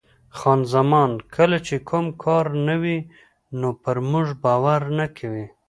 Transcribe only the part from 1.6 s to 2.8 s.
چې کوم کار نه